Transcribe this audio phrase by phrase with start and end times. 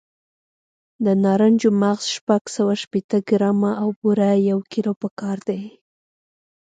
[1.05, 5.61] د نارنجو مغز شپږ سوه شپېته ګرامه او بوره یو کیلو پکار دي.